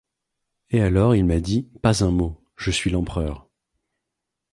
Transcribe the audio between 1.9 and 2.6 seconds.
un mot,